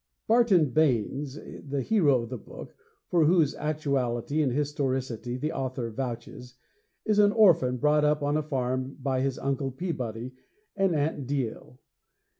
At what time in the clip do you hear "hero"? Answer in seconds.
1.83-2.23